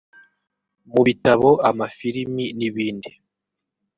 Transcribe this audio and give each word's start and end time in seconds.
mu 0.91 1.01
bitabo 1.07 1.49
amafilimi 1.69 2.45
n’ibindi 2.57 3.09